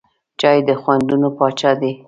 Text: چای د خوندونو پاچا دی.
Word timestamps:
چای 0.39 0.59
د 0.67 0.69
خوندونو 0.81 1.27
پاچا 1.37 1.71
دی. 1.81 1.91